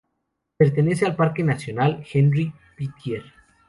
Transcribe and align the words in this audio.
Pertenece 0.57 1.05
al 1.05 1.15
Parque 1.15 1.43
nacional 1.43 2.03
Henri 2.11 2.51
Pittier. 2.75 3.21